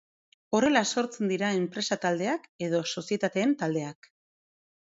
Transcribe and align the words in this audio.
Horrela 0.59 0.81
sortzen 0.93 1.29
dira 1.31 1.49
enpresa 1.57 1.99
taldeak 2.07 2.49
edo 2.69 2.81
sozietateen 2.95 3.55
taldeak. 3.61 4.13